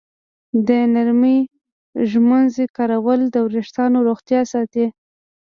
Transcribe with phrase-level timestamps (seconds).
[0.67, 1.37] د نرمې
[2.11, 4.85] ږمنځې کارول د ویښتانو روغتیا ساتي.